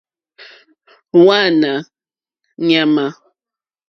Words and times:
Hwánáá 1.17 1.79
ɲàmà. 2.67 3.05